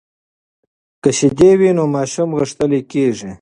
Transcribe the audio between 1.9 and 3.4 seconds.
ماشوم غښتلۍ کیږي.